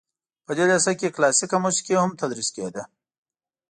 [0.45, 2.83] په دې لیسه کې کلاسیکه موسیقي هم تدریس کیده.